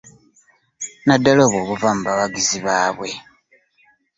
Naddala 1.05 1.41
obwo 1.47 1.57
obuva 1.63 1.89
mu 1.95 2.01
bawagizi 2.07 2.57
baabwe 2.65 3.09